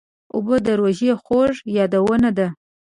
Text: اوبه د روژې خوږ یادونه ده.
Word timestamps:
اوبه 0.35 0.55
د 0.65 0.67
روژې 0.79 1.11
خوږ 1.23 1.53
یادونه 1.77 2.29
ده. 2.37 2.47